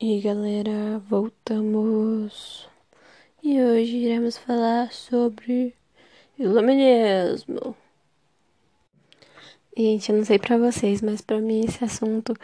[0.00, 2.68] E galera, voltamos.
[3.42, 5.74] E hoje iremos falar sobre
[6.36, 7.76] iluminismo.
[9.76, 12.34] Gente, eu não sei pra vocês, mas pra mim esse assunto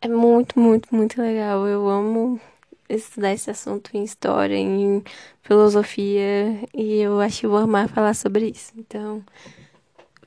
[0.00, 1.66] é muito, muito, muito legal.
[1.66, 2.40] Eu amo
[2.88, 5.02] estudar esse assunto em história, em
[5.42, 8.72] filosofia, e eu acho que vou amar falar sobre isso.
[8.76, 9.24] Então,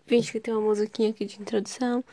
[0.05, 2.03] finge que tem uma musiquinha aqui de introdução.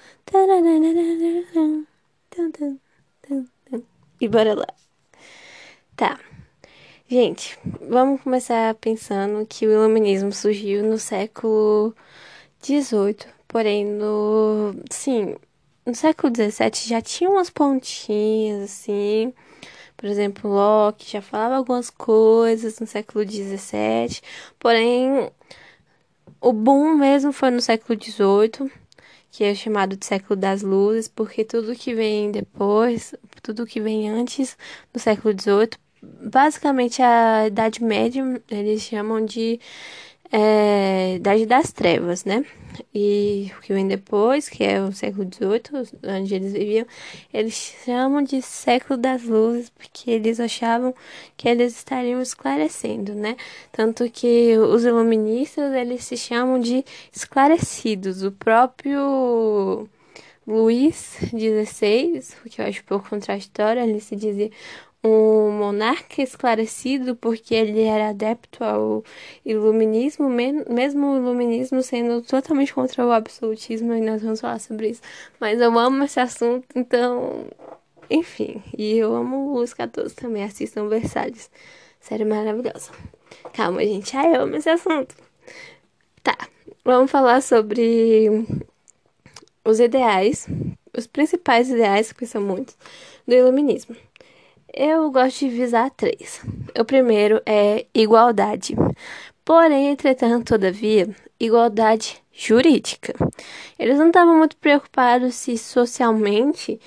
[4.21, 4.67] E bora lá.
[5.95, 6.19] Tá.
[7.09, 11.95] Gente, vamos começar pensando que o iluminismo surgiu no século
[12.63, 13.17] XVIII,
[13.47, 15.37] porém no, sim,
[15.85, 19.33] no século XVII já tinha umas pontinhas assim.
[19.97, 24.21] Por exemplo, Locke já falava algumas coisas no século XVII,
[24.59, 25.31] porém
[26.41, 28.71] o boom mesmo foi no século XVIII
[29.31, 34.09] que é chamado de século das luzes, porque tudo que vem depois, tudo que vem
[34.09, 34.57] antes
[34.93, 35.71] do século XVIII,
[36.03, 39.61] basicamente a Idade Média, eles chamam de
[40.33, 42.45] é, Idade das Trevas, né?
[42.95, 45.89] E o que vem depois, que é o século XVIII,
[46.21, 46.87] onde eles viviam,
[47.33, 50.95] eles chamam de século das luzes, porque eles achavam
[51.37, 53.37] que eles estariam esclarecendo, né?
[53.73, 58.23] Tanto que os iluministas, eles se chamam de esclarecidos.
[58.23, 59.89] O próprio
[60.47, 64.51] Luís XVI, o que eu acho pouco contraditório, ele se dizia
[65.07, 69.05] um monarca esclarecido porque ele era adepto ao
[69.45, 75.03] iluminismo, mesmo o iluminismo sendo totalmente contra o absolutismo, e nós vamos falar sobre isso.
[75.41, 77.47] Mas eu amo esse assunto, então,
[78.11, 81.51] enfim, e eu amo os 14 também, assistam Versalhes.
[82.01, 82.93] Série maravilhosa.
[83.53, 85.15] Calma, gente, ai, eu amo esse assunto.
[86.23, 86.37] Tá,
[86.85, 88.47] vamos falar sobre
[89.65, 90.47] os ideais,
[90.97, 92.77] os principais ideais, que são muitos,
[93.27, 93.97] do iluminismo.
[94.79, 96.43] Eu gosto de visar três.
[96.79, 98.77] O primeiro é igualdade.
[99.43, 101.09] Porém, entretanto, todavia,
[101.41, 103.15] igualdade jurídica.
[103.79, 106.79] Eles não estavam muito preocupados se socialmente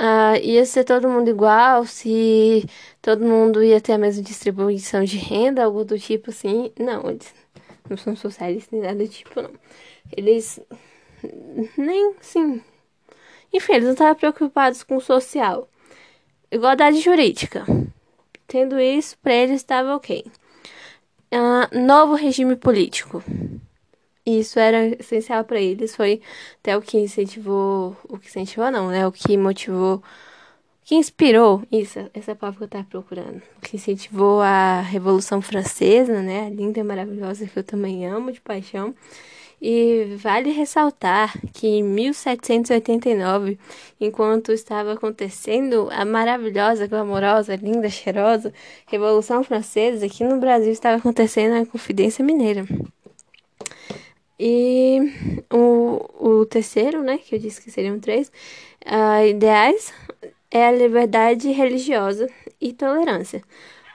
[0.00, 2.66] uh, ia ser todo mundo igual, se
[3.00, 6.72] todo mundo ia ter a mesma distribuição de renda, algo do tipo assim.
[6.76, 7.32] Não, eles
[7.88, 9.52] não são socialistas nem nada do tipo, não.
[10.16, 10.58] Eles
[11.78, 12.60] nem, sim.
[13.52, 15.69] Enfim, eles não estavam preocupados com o social.
[16.50, 17.64] Igualdade jurídica.
[18.46, 20.24] Tendo isso, para eles estava ok.
[21.32, 23.22] Uh, novo regime político.
[24.26, 25.94] Isso era essencial para eles.
[25.94, 26.20] Foi
[26.58, 27.96] até o que incentivou.
[28.08, 29.06] O que incentivou, não, né?
[29.06, 29.96] O que motivou.
[29.96, 30.02] O
[30.84, 31.62] que inspirou.
[31.70, 33.40] Isso, essa palavra que eu estava procurando.
[33.58, 36.46] O que incentivou a Revolução Francesa, né?
[36.46, 38.92] A linda e maravilhosa que eu também amo de paixão.
[39.60, 43.58] E vale ressaltar que em 1789,
[44.00, 48.54] enquanto estava acontecendo a maravilhosa, glamourosa, linda, cheirosa
[48.86, 52.64] Revolução Francesa, aqui no Brasil estava acontecendo a Confidência Mineira.
[54.38, 54.98] E
[55.52, 58.32] o, o terceiro, né, que eu disse que seriam três,
[58.86, 59.92] uh, ideais
[60.50, 62.26] é a liberdade religiosa
[62.58, 63.42] e tolerância.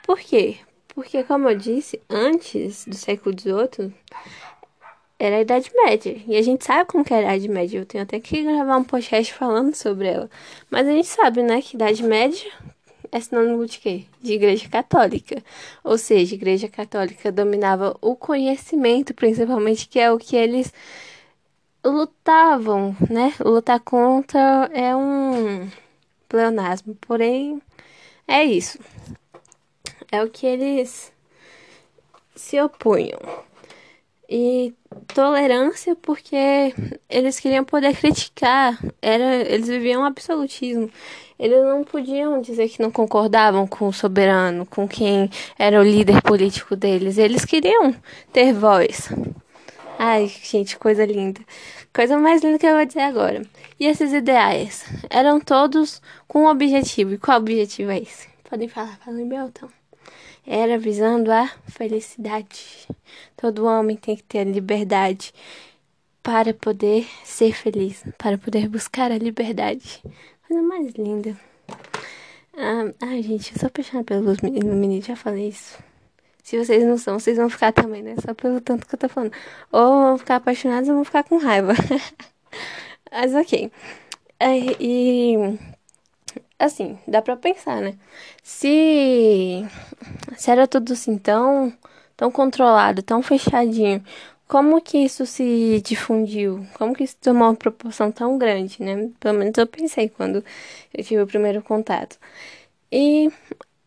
[0.05, 0.57] Por quê?
[0.89, 3.91] Porque, como eu disse, antes do século XVIII,
[5.19, 6.17] era a Idade Média.
[6.27, 7.79] E a gente sabe como que era a Idade Média.
[7.79, 10.29] Eu tenho até que gravar um podcast falando sobre ela.
[10.69, 12.51] Mas a gente sabe, né, que Idade Média
[13.11, 14.05] é sinônimo de quê?
[14.21, 15.41] De Igreja Católica.
[15.83, 20.73] Ou seja, a Igreja Católica dominava o conhecimento, principalmente, que é o que eles
[21.83, 23.33] lutavam, né?
[23.39, 25.69] Lutar contra é um
[26.27, 27.61] pleonasmo, porém
[28.27, 28.79] é isso.
[30.11, 31.13] É o que eles
[32.35, 33.19] se opunham.
[34.27, 34.73] E
[35.15, 36.75] tolerância porque
[37.09, 40.91] eles queriam poder criticar, era, eles viviam um absolutismo.
[41.39, 46.21] Eles não podiam dizer que não concordavam com o soberano, com quem era o líder
[46.21, 47.17] político deles.
[47.17, 47.95] Eles queriam
[48.33, 49.09] ter voz.
[49.97, 51.39] Ai, gente, coisa linda.
[51.93, 53.41] Coisa mais linda que eu vou dizer agora.
[53.79, 57.13] E esses ideais eram todos com um objetivo.
[57.13, 58.27] E qual objetivo é esse?
[58.49, 59.69] Podem falar, falem Belton
[60.45, 62.87] era visando a felicidade.
[63.35, 65.33] Todo homem tem que ter a liberdade
[66.21, 70.01] para poder ser feliz, para poder buscar a liberdade.
[70.47, 71.37] Coisa mais linda.
[72.57, 75.77] Ah, ai, gente, eu sou apaixonada pelos meninos, já falei isso.
[76.43, 78.15] Se vocês não são, vocês vão ficar também, né?
[78.23, 79.33] Só pelo tanto que eu tô falando.
[79.71, 81.73] Ou vão ficar apaixonados ou vão ficar com raiva.
[83.11, 83.71] Mas ok.
[84.79, 85.57] e
[86.59, 87.95] assim, dá para pensar, né?
[88.43, 89.65] Se,
[90.37, 91.73] se era tudo assim tão,
[92.15, 94.03] tão controlado, tão fechadinho,
[94.47, 96.65] como que isso se difundiu?
[96.75, 99.09] Como que isso tomou uma proporção tão grande, né?
[99.19, 100.43] Pelo menos eu pensei quando
[100.93, 102.17] eu tive o primeiro contato.
[102.91, 103.29] E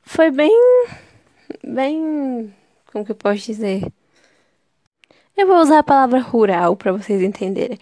[0.03, 0.53] foi bem.
[1.65, 2.55] bem.
[2.93, 3.83] como que eu posso dizer?
[5.37, 7.79] Eu vou usar a palavra rural para vocês entenderem.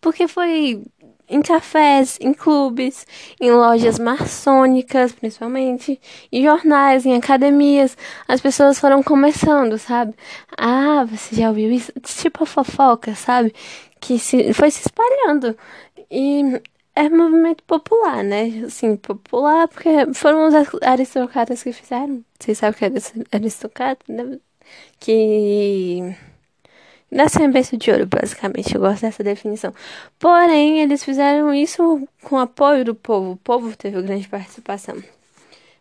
[0.00, 0.82] Porque foi
[1.30, 3.06] em cafés, em clubes,
[3.40, 6.00] em lojas maçônicas, principalmente,
[6.32, 7.96] em jornais, em academias,
[8.28, 10.14] as pessoas foram começando, sabe?
[10.58, 11.92] Ah, você já ouviu isso?
[12.02, 13.54] Tipo a fofoca, sabe?
[14.00, 15.56] Que se, foi se espalhando.
[16.10, 16.60] E
[16.94, 18.64] é movimento popular, né?
[18.66, 22.24] Assim, popular porque foram os aristocratas que fizeram.
[22.38, 22.84] Vocês sabem o que
[23.32, 24.04] é aristocrata?
[24.08, 24.38] Né?
[24.98, 26.14] Que
[27.10, 28.74] Nasceu em berço de ouro, basicamente.
[28.74, 29.74] Eu gosto dessa definição.
[30.18, 33.32] Porém, eles fizeram isso com apoio do povo.
[33.32, 34.96] O povo teve grande participação.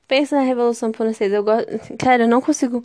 [0.08, 1.36] Pensa na Revolução Francesa.
[1.36, 1.68] Eu gosto.
[2.00, 2.84] Cara, eu não consigo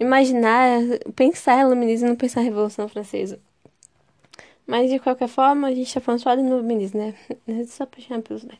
[0.00, 0.80] imaginar,
[1.14, 3.38] pensar iluminismo e não pensar na Revolução Francesa.
[4.66, 7.14] Mas de qualquer forma, a gente tá falando só do iluminismo, né?
[7.46, 8.54] É só chamar pelos né?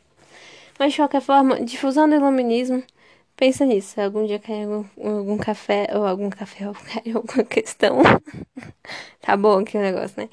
[0.79, 2.83] Mas de qualquer forma, difusão do iluminismo
[3.37, 7.97] Pensa nisso, algum dia cai algum, algum café, ou algum café, ou cai alguma questão.
[9.19, 10.29] tá bom aqui o negócio, né?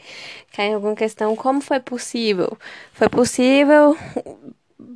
[0.53, 2.57] Cai alguma questão, como foi possível?
[2.93, 3.97] Foi possível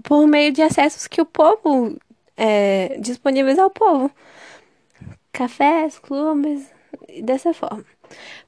[0.04, 1.96] por meio de acessos que o povo
[2.36, 4.08] é, disponíveis ao povo.
[5.32, 6.64] Cafés, clubes,
[7.22, 7.84] dessa forma.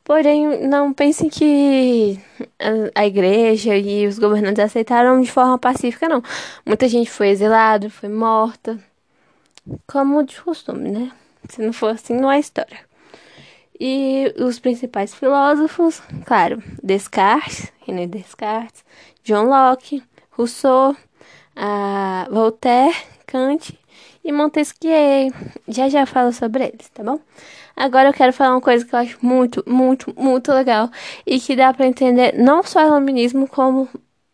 [0.05, 2.19] Porém, não pensem que
[2.61, 6.23] a, a igreja e os governantes aceitaram de forma pacífica, não.
[6.65, 8.79] Muita gente foi exilada, foi morta
[9.87, 11.13] como de costume, né?
[11.49, 12.79] Se não for assim, não há história.
[13.81, 18.85] E os principais filósofos, claro, Descartes, René Descartes,
[19.23, 20.97] John Locke, Rousseau,
[22.31, 23.79] Voltaire, Kant
[24.25, 25.33] e Montesquieu.
[25.69, 27.21] Já já falo sobre eles, tá bom?
[27.77, 30.91] Agora eu quero falar uma coisa que eu acho muito, muito, muito legal
[31.25, 33.89] e que dá para entender não só o iluminismo como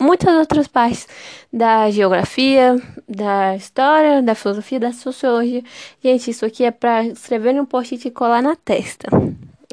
[0.05, 1.09] muitas outras partes
[1.53, 2.77] da geografia,
[3.09, 5.63] da história, da filosofia, da sociologia.
[6.03, 9.09] Gente, isso aqui é para escrever no post-it e colar na testa.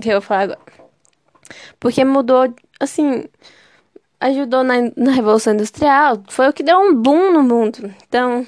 [0.02, 0.60] Que eu vou falar agora.
[1.80, 3.26] Porque mudou, assim,
[4.20, 7.94] ajudou na, na Revolução Industrial, foi o que deu um boom no mundo.
[8.08, 8.48] Então,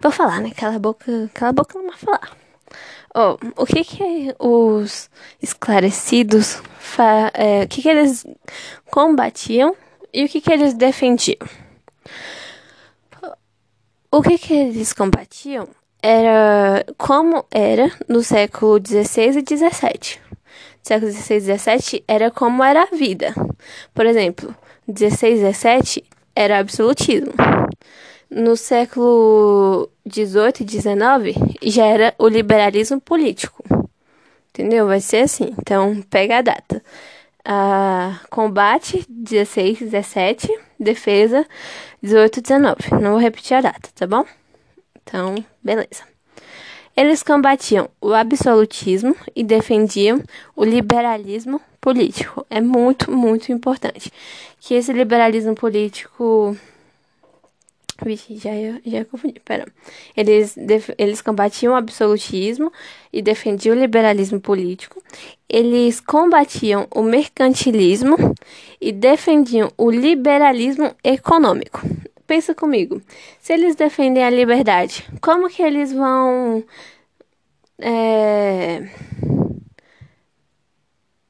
[0.00, 0.50] vou falar, né?
[0.56, 2.36] Cala a boca, cala a boca não vai falar.
[3.12, 5.10] Oh, o que que os
[5.42, 6.62] esclarecidos,
[7.34, 8.24] é, o que que eles
[8.88, 9.74] combatiam
[10.12, 11.38] e o que, que eles defendiam?
[14.10, 15.68] O que, que eles combatiam
[16.02, 20.20] era como era no século XVI e XVII.
[20.78, 23.34] No século XVI e XVII era como era a vida.
[23.94, 24.54] Por exemplo,
[24.88, 26.04] 16 e XVII
[26.34, 27.32] era absolutismo.
[28.30, 33.62] No século XVIII e XIX já era o liberalismo político.
[34.50, 34.86] Entendeu?
[34.86, 35.54] Vai ser assim.
[35.58, 36.82] Então, pega a data
[37.46, 40.48] uh, combate 16, 17,
[40.78, 41.46] defesa
[42.02, 42.76] 18, 19.
[43.00, 44.24] Não vou repetir a data, tá bom?
[45.02, 46.04] Então, beleza.
[46.96, 50.22] Eles combatiam o absolutismo e defendiam
[50.54, 52.44] o liberalismo político.
[52.50, 54.12] É muito, muito importante
[54.60, 56.56] que esse liberalismo político
[58.04, 58.50] Vixe, já,
[58.84, 59.66] já confundi, pera.
[60.16, 60.56] Eles,
[60.96, 62.72] eles combatiam o absolutismo
[63.12, 65.02] e defendiam o liberalismo político.
[65.48, 68.16] Eles combatiam o mercantilismo
[68.80, 71.80] e defendiam o liberalismo econômico.
[72.26, 73.02] Pensa comigo,
[73.40, 76.64] se eles defendem a liberdade, como que eles vão...
[77.82, 78.88] É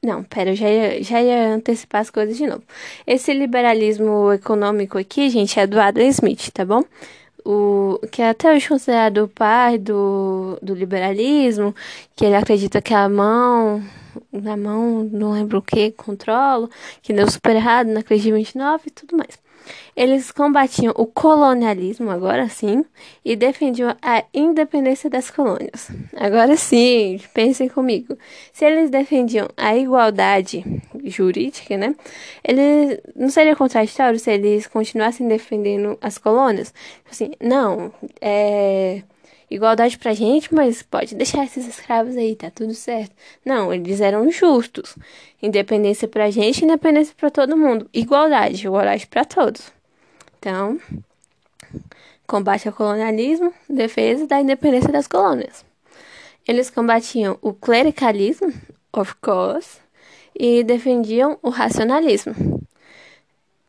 [0.03, 2.63] não, pera, eu já ia, já ia antecipar as coisas de novo.
[3.05, 6.83] Esse liberalismo econômico aqui, gente, é do Adam Smith, tá bom?
[7.45, 11.75] O, que é até hoje considerado o pai do, do liberalismo,
[12.15, 13.83] que ele acredita que a mão,
[14.31, 16.67] na mão, não lembro o que, controla,
[17.01, 19.39] que deu super errado na crise de 29 e tudo mais.
[19.95, 22.85] Eles combatiam o colonialismo, agora sim,
[23.23, 25.89] e defendiam a independência das colônias.
[26.15, 28.17] Agora sim, pensem comigo.
[28.53, 30.63] Se eles defendiam a igualdade
[31.05, 31.95] jurídica, né?
[32.43, 36.73] Eles não seria contraditório se eles continuassem defendendo as colônias?
[37.09, 37.91] Assim, não,
[38.21, 39.03] é
[39.51, 43.13] igualdade pra gente, mas pode deixar esses escravos aí, tá tudo certo.
[43.45, 44.95] Não, eles eram justos.
[45.43, 47.89] Independência pra gente, independência para todo mundo.
[47.93, 49.71] Igualdade, igualdade para todos.
[50.39, 50.79] Então,
[52.25, 55.65] combate ao colonialismo, defesa da independência das colônias.
[56.47, 58.51] Eles combatiam o clericalismo,
[58.93, 59.79] of course,
[60.33, 62.33] e defendiam o racionalismo.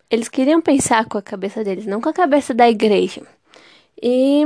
[0.09, 3.23] Eles queriam pensar com a cabeça deles, não com a cabeça da igreja.
[4.01, 4.45] E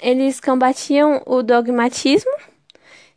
[0.00, 2.30] eles combatiam o dogmatismo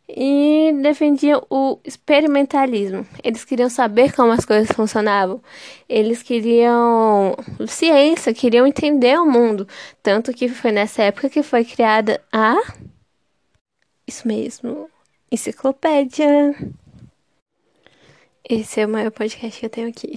[0.08, 3.06] e defendiam o experimentalismo.
[3.22, 5.42] Eles queriam saber como as coisas funcionavam.
[5.88, 7.34] Eles queriam
[7.66, 9.66] ciência, queriam entender o mundo.
[10.02, 12.56] Tanto que foi nessa época que foi criada a.
[14.06, 14.90] Isso mesmo,
[15.30, 16.54] enciclopédia.
[18.48, 20.14] Esse é o maior podcast que eu tenho aqui.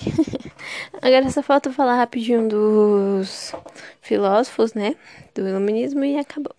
[1.00, 3.54] Agora só falta falar rapidinho dos
[4.02, 4.96] filósofos, né?
[5.36, 6.56] Do iluminismo e acabou.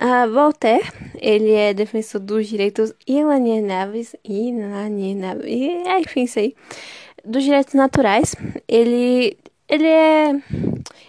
[0.00, 6.56] Uh, Voltaire, ele é defensor dos direitos inalienáveis, inalienáveis, e é, enfim, isso aí,
[7.24, 8.34] dos direitos naturais.
[8.66, 10.32] Ele, ele é,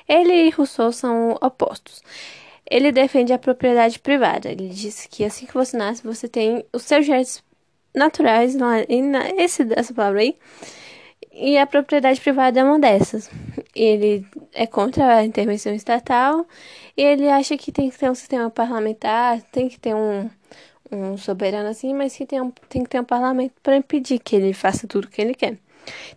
[0.07, 2.03] ele e Rousseau são opostos.
[2.69, 4.51] Ele defende a propriedade privada.
[4.51, 7.43] Ele diz que assim que você nasce, você tem os seus direitos
[7.93, 8.55] naturais,
[9.37, 10.35] esse, essa palavra aí,
[11.31, 13.29] e a propriedade privada é uma dessas.
[13.75, 16.45] Ele é contra a intervenção estatal
[16.95, 20.29] e ele acha que tem que ter um sistema parlamentar, tem que ter um,
[20.91, 24.35] um soberano assim, mas que tem, um, tem que ter um parlamento para impedir que
[24.35, 25.57] ele faça tudo o que ele quer.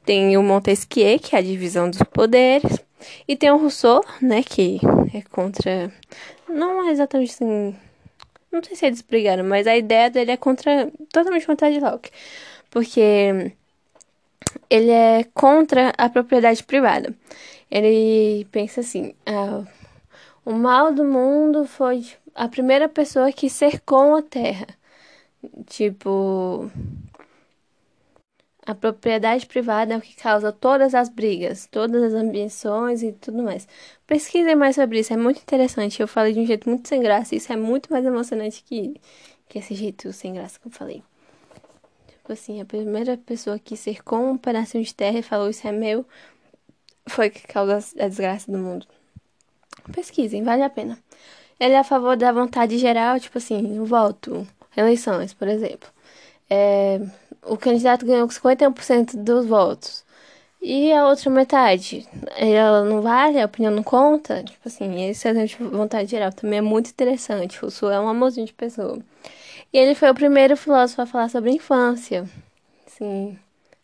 [0.04, 2.78] Tem o Montesquieu, que é a divisão dos poderes,
[3.26, 4.78] e tem o Rousseau, né, que
[5.14, 5.90] é contra.
[6.48, 7.74] Não é exatamente assim.
[8.50, 10.90] Não sei se eles brigaram, mas a ideia dele é contra.
[11.12, 12.10] totalmente contra a de Locke.
[12.70, 13.52] Porque
[14.70, 17.14] ele é contra a propriedade privada.
[17.70, 19.64] Ele pensa assim: ah,
[20.44, 24.66] o mal do mundo foi a primeira pessoa que cercou a terra.
[25.66, 26.70] Tipo,
[28.66, 33.42] a propriedade privada é o que causa todas as brigas, todas as ambições e tudo
[33.42, 33.68] mais.
[34.06, 36.00] Pesquisem mais sobre isso, é muito interessante.
[36.00, 39.00] Eu falei de um jeito muito sem graça, isso é muito mais emocionante que,
[39.48, 41.02] que esse jeito sem graça que eu falei.
[42.08, 45.70] Tipo assim, a primeira pessoa que cercou um pedacinho de terra e falou isso é
[45.70, 46.04] meu
[47.08, 48.84] foi que causou a desgraça do mundo.
[49.92, 50.98] Pesquisem, vale a pena.
[51.60, 54.46] Ele é a favor da vontade geral, tipo assim, o voto,
[54.76, 55.88] eleições, por exemplo.
[56.50, 57.00] É,
[57.46, 60.04] o candidato ganhou 51% dos votos.
[60.60, 64.42] E a outra metade, ela não vale, a opinião não conta?
[64.42, 67.64] Tipo assim, esse exemplo de vontade geral também é muito interessante.
[67.64, 68.98] O Sul é um amorzinho de pessoa.
[69.72, 72.28] E ele foi o primeiro filósofo a falar sobre a infância.
[72.86, 73.38] Assim,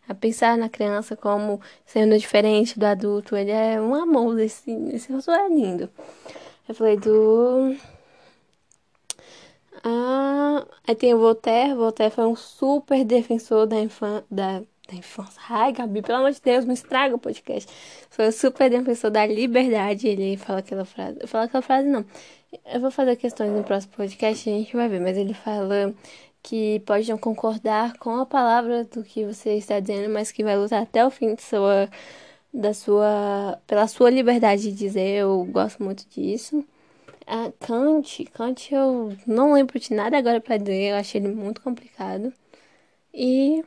[0.07, 3.35] a pensar na criança como sendo diferente do adulto.
[3.35, 5.89] Ele é um amor, esse, esse filósofo é lindo.
[6.67, 7.75] Eu falei do.
[9.83, 11.73] Ah, aí tem o Voltaire.
[11.75, 14.25] Voltaire foi um super defensor da infância.
[14.31, 15.41] Da, da infância.
[15.49, 17.71] Ai, Gabi, pelo amor de Deus, não estraga o podcast.
[18.09, 20.07] Foi um super defensor da liberdade.
[20.07, 21.19] Ele fala aquela frase.
[21.27, 22.05] Fala aquela frase, não.
[22.65, 25.93] Eu vou fazer questões no próximo podcast, a gente vai ver, mas ele fala
[26.41, 30.57] que pode não concordar com a palavra do que você está dizendo, mas que vai
[30.57, 31.89] lutar até o fim de sua,
[32.53, 35.21] da sua, pela sua liberdade de dizer.
[35.21, 36.63] Eu gosto muito disso.
[37.27, 41.61] A Kant, Kant eu não lembro de nada agora para dizer, eu achei ele muito
[41.61, 42.33] complicado.
[43.13, 43.63] E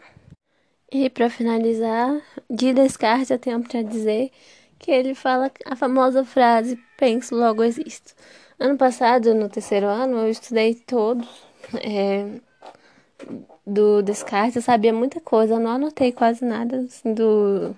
[0.92, 4.30] e para finalizar, de Descartes eu tenho para dizer
[4.78, 8.14] que ele fala a famosa frase penso logo existo.
[8.58, 11.28] Ano passado, no terceiro ano, eu estudei todos
[11.82, 12.40] é,
[13.66, 17.74] do Descartes, eu sabia muita coisa, eu não anotei quase nada assim, do,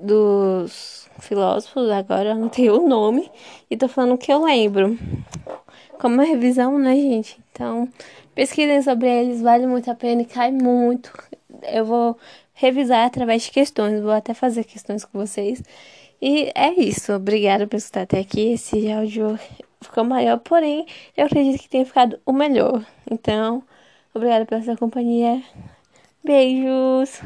[0.00, 3.30] dos filósofos, agora eu anotei o nome
[3.70, 4.98] e tô falando o que eu lembro.
[5.98, 7.38] Como revisão, né, gente?
[7.50, 7.88] Então,
[8.34, 11.10] pesquisem sobre eles, vale muito a pena e cai muito.
[11.62, 12.18] Eu vou
[12.52, 15.62] revisar através de questões, vou até fazer questões com vocês.
[16.20, 17.12] E é isso.
[17.12, 18.52] Obrigada por estar até aqui.
[18.52, 19.38] Esse áudio
[19.80, 20.86] ficou maior, porém,
[21.16, 22.84] eu acredito que tenha ficado o melhor.
[23.10, 23.62] Então,
[24.14, 25.42] obrigada pela sua companhia.
[26.24, 27.20] Beijos!